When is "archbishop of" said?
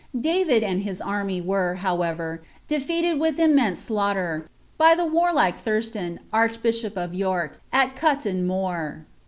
6.33-7.13